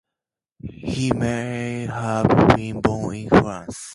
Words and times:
He 0.63 1.11
may 1.11 1.85
have 1.85 2.27
been 2.55 2.81
born 2.81 3.13
in 3.17 3.29
France. 3.29 3.87